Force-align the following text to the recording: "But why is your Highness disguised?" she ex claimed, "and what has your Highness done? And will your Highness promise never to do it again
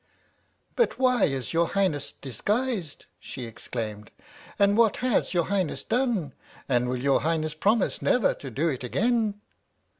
"But 0.75 0.97
why 0.97 1.25
is 1.25 1.53
your 1.53 1.67
Highness 1.67 2.11
disguised?" 2.11 3.05
she 3.19 3.45
ex 3.45 3.67
claimed, 3.67 4.09
"and 4.57 4.75
what 4.75 4.97
has 4.97 5.35
your 5.35 5.43
Highness 5.45 5.83
done? 5.83 6.33
And 6.67 6.89
will 6.89 6.97
your 6.97 7.21
Highness 7.21 7.53
promise 7.53 8.01
never 8.01 8.33
to 8.33 8.49
do 8.49 8.67
it 8.67 8.83
again 8.83 9.39